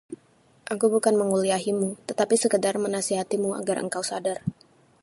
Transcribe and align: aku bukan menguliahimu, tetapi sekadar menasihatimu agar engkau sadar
aku 0.73 0.85
bukan 0.97 1.13
menguliahimu, 1.21 1.89
tetapi 2.09 2.33
sekadar 2.43 2.75
menasihatimu 2.85 3.49
agar 3.61 3.77
engkau 3.83 4.01
sadar 4.11 4.39